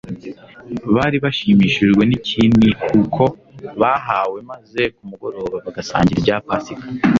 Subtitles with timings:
[0.95, 3.23] bari bashimishijwe n'ikinihuko
[3.81, 6.85] bahawe maze ku mugoroba bagasangira ibya pasika.